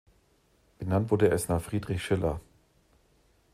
Benannt 0.79 1.11
wurde 1.11 1.29
es 1.29 1.47
nach 1.47 1.61
Friedrich 1.61 2.03
Schiller. 2.03 2.39